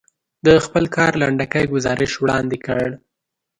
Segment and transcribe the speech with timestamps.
[0.45, 2.87] د خپل کار لنډکی ګزارش وړاندې کړ.